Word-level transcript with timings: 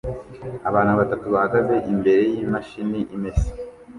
Abantu 0.69 0.93
batatu 0.99 1.25
bahagaze 1.35 1.75
imbere 1.93 2.21
yimashini 2.33 2.99
imesa 3.15 3.51